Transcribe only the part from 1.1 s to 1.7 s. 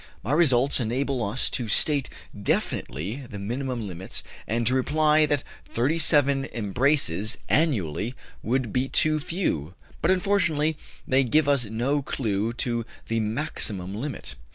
us to